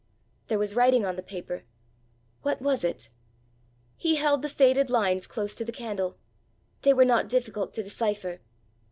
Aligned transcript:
There 0.47 0.57
was 0.57 0.75
writing 0.75 1.05
on 1.05 1.15
the 1.15 1.21
paper! 1.21 1.63
What 2.41 2.59
was 2.59 2.83
it? 2.83 3.11
He 3.95 4.15
held 4.15 4.41
the 4.41 4.49
faded 4.49 4.89
lines 4.89 5.27
close 5.27 5.53
to 5.53 5.63
the 5.63 5.71
candle. 5.71 6.17
They 6.81 6.91
were 6.91 7.05
not 7.05 7.29
difficult 7.29 7.71
to 7.75 7.83
decipher. 7.83 8.39